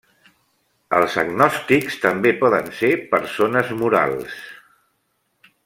[0.99, 4.43] Els agnòstics també poden ser persones morals.